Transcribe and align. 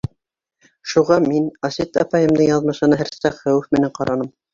Шуға 0.93 1.17
мин 1.25 1.45
Асет 1.69 1.99
апайымдың 2.03 2.47
яҙмышына 2.53 2.99
һәр 3.03 3.13
саҡ 3.19 3.37
хәүеф 3.45 3.69
менән 3.77 3.93
ҡараным. 4.01 4.33